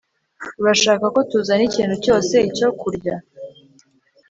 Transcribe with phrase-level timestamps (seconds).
[0.61, 3.15] urashaka ko tuzana ikintu cyose cyo kurya